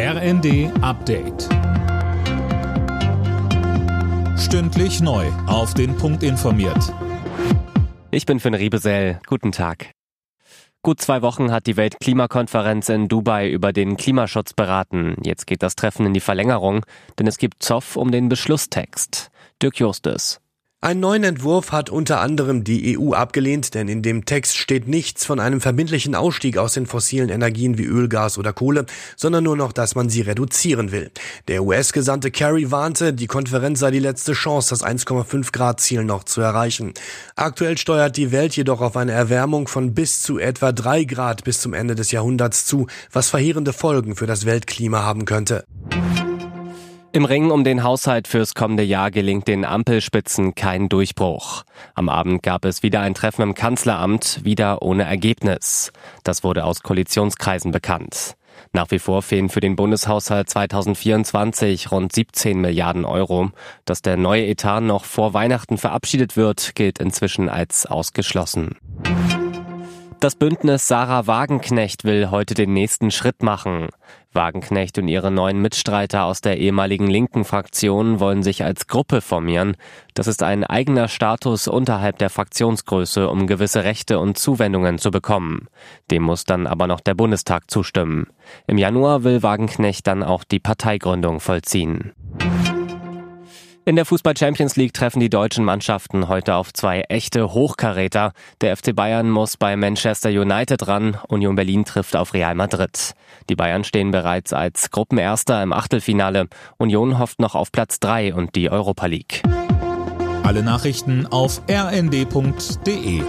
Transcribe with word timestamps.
RND 0.00 0.70
Update. 0.80 1.48
Stündlich 4.38 5.00
neu. 5.00 5.26
Auf 5.48 5.74
den 5.74 5.96
Punkt 5.96 6.22
informiert. 6.22 6.94
Ich 8.12 8.24
bin 8.24 8.38
Finn 8.38 8.54
Riebesell. 8.54 9.18
Guten 9.26 9.50
Tag. 9.50 9.90
Gut 10.82 11.00
zwei 11.00 11.20
Wochen 11.22 11.50
hat 11.50 11.66
die 11.66 11.76
Weltklimakonferenz 11.76 12.88
in 12.90 13.08
Dubai 13.08 13.50
über 13.50 13.72
den 13.72 13.96
Klimaschutz 13.96 14.52
beraten. 14.52 15.16
Jetzt 15.24 15.48
geht 15.48 15.64
das 15.64 15.74
Treffen 15.74 16.06
in 16.06 16.14
die 16.14 16.20
Verlängerung, 16.20 16.86
denn 17.18 17.26
es 17.26 17.36
gibt 17.36 17.64
Zoff 17.64 17.96
um 17.96 18.12
den 18.12 18.28
Beschlusstext. 18.28 19.32
Dirk 19.60 19.80
Justus. 19.80 20.40
Einen 20.80 21.00
neuen 21.00 21.24
Entwurf 21.24 21.72
hat 21.72 21.90
unter 21.90 22.20
anderem 22.20 22.62
die 22.62 22.96
EU 22.96 23.12
abgelehnt, 23.12 23.74
denn 23.74 23.88
in 23.88 24.00
dem 24.00 24.26
Text 24.26 24.56
steht 24.56 24.86
nichts 24.86 25.24
von 25.24 25.40
einem 25.40 25.60
verbindlichen 25.60 26.14
Ausstieg 26.14 26.56
aus 26.56 26.74
den 26.74 26.86
fossilen 26.86 27.30
Energien 27.30 27.78
wie 27.78 27.84
Öl, 27.84 28.08
Gas 28.08 28.38
oder 28.38 28.52
Kohle, 28.52 28.86
sondern 29.16 29.42
nur 29.42 29.56
noch, 29.56 29.72
dass 29.72 29.96
man 29.96 30.08
sie 30.08 30.20
reduzieren 30.20 30.92
will. 30.92 31.10
Der 31.48 31.64
US-Gesandte 31.64 32.30
Kerry 32.30 32.70
warnte, 32.70 33.12
die 33.12 33.26
Konferenz 33.26 33.80
sei 33.80 33.90
die 33.90 33.98
letzte 33.98 34.34
Chance, 34.34 34.70
das 34.70 34.84
1,5 34.84 35.50
Grad 35.50 35.80
Ziel 35.80 36.04
noch 36.04 36.22
zu 36.22 36.42
erreichen. 36.42 36.94
Aktuell 37.34 37.76
steuert 37.76 38.16
die 38.16 38.30
Welt 38.30 38.54
jedoch 38.54 38.80
auf 38.80 38.96
eine 38.96 39.10
Erwärmung 39.10 39.66
von 39.66 39.94
bis 39.94 40.22
zu 40.22 40.38
etwa 40.38 40.70
drei 40.70 41.02
Grad 41.02 41.42
bis 41.42 41.60
zum 41.60 41.74
Ende 41.74 41.96
des 41.96 42.12
Jahrhunderts 42.12 42.66
zu, 42.66 42.86
was 43.10 43.30
verheerende 43.30 43.72
Folgen 43.72 44.14
für 44.14 44.26
das 44.26 44.46
Weltklima 44.46 45.02
haben 45.02 45.24
könnte. 45.24 45.64
Im 47.10 47.24
Ring 47.24 47.50
um 47.50 47.64
den 47.64 47.82
Haushalt 47.82 48.28
fürs 48.28 48.54
kommende 48.54 48.82
Jahr 48.82 49.10
gelingt 49.10 49.48
den 49.48 49.64
Ampelspitzen 49.64 50.54
kein 50.54 50.90
Durchbruch. 50.90 51.64
Am 51.94 52.10
Abend 52.10 52.42
gab 52.42 52.66
es 52.66 52.82
wieder 52.82 53.00
ein 53.00 53.14
Treffen 53.14 53.40
im 53.42 53.54
Kanzleramt, 53.54 54.44
wieder 54.44 54.82
ohne 54.82 55.04
Ergebnis. 55.04 55.90
Das 56.22 56.44
wurde 56.44 56.64
aus 56.64 56.82
Koalitionskreisen 56.82 57.72
bekannt. 57.72 58.36
Nach 58.74 58.90
wie 58.90 58.98
vor 58.98 59.22
fehlen 59.22 59.48
für 59.48 59.60
den 59.60 59.74
Bundeshaushalt 59.74 60.50
2024 60.50 61.90
rund 61.90 62.12
17 62.12 62.60
Milliarden 62.60 63.06
Euro. 63.06 63.52
Dass 63.86 64.02
der 64.02 64.18
neue 64.18 64.46
Etat 64.46 64.82
noch 64.82 65.06
vor 65.06 65.32
Weihnachten 65.32 65.78
verabschiedet 65.78 66.36
wird, 66.36 66.74
gilt 66.74 66.98
inzwischen 66.98 67.48
als 67.48 67.86
ausgeschlossen. 67.86 68.76
Das 70.20 70.34
Bündnis 70.34 70.88
Sarah 70.88 71.28
Wagenknecht 71.28 72.02
will 72.02 72.30
heute 72.30 72.54
den 72.54 72.72
nächsten 72.72 73.12
Schritt 73.12 73.42
machen. 73.42 73.88
Wagenknecht 74.32 74.98
und 74.98 75.08
ihre 75.08 75.30
neuen 75.30 75.60
Mitstreiter 75.60 76.24
aus 76.24 76.40
der 76.40 76.58
ehemaligen 76.58 77.06
linken 77.06 77.44
Fraktion 77.44 78.20
wollen 78.20 78.42
sich 78.42 78.62
als 78.62 78.86
Gruppe 78.86 79.20
formieren. 79.20 79.76
Das 80.14 80.26
ist 80.26 80.42
ein 80.42 80.64
eigener 80.64 81.08
Status 81.08 81.66
unterhalb 81.66 82.18
der 82.18 82.28
Fraktionsgröße, 82.28 83.28
um 83.28 83.46
gewisse 83.46 83.84
Rechte 83.84 84.18
und 84.18 84.38
Zuwendungen 84.38 84.98
zu 84.98 85.10
bekommen. 85.10 85.68
Dem 86.10 86.22
muss 86.24 86.44
dann 86.44 86.66
aber 86.66 86.86
noch 86.86 87.00
der 87.00 87.14
Bundestag 87.14 87.70
zustimmen. 87.70 88.26
Im 88.66 88.78
Januar 88.78 89.24
will 89.24 89.42
Wagenknecht 89.42 90.06
dann 90.06 90.22
auch 90.22 90.44
die 90.44 90.60
Parteigründung 90.60 91.40
vollziehen. 91.40 92.12
In 93.88 93.96
der 93.96 94.04
Fußball 94.04 94.36
Champions 94.36 94.76
League 94.76 94.92
treffen 94.92 95.18
die 95.18 95.30
deutschen 95.30 95.64
Mannschaften 95.64 96.28
heute 96.28 96.56
auf 96.56 96.74
zwei 96.74 97.00
echte 97.08 97.54
Hochkaräter. 97.54 98.32
Der 98.60 98.76
FC 98.76 98.94
Bayern 98.94 99.30
muss 99.30 99.56
bei 99.56 99.76
Manchester 99.76 100.28
United 100.28 100.86
ran, 100.88 101.16
Union 101.26 101.54
Berlin 101.54 101.86
trifft 101.86 102.14
auf 102.14 102.34
Real 102.34 102.54
Madrid. 102.54 103.14
Die 103.48 103.56
Bayern 103.56 103.84
stehen 103.84 104.10
bereits 104.10 104.52
als 104.52 104.90
Gruppenerster 104.90 105.62
im 105.62 105.72
Achtelfinale. 105.72 106.48
Union 106.76 107.18
hofft 107.18 107.40
noch 107.40 107.54
auf 107.54 107.72
Platz 107.72 107.98
drei 107.98 108.34
und 108.34 108.56
die 108.56 108.68
Europa 108.68 109.06
League. 109.06 109.42
Alle 110.42 110.62
Nachrichten 110.62 111.24
auf 111.24 111.62
rnd.de 111.66 113.22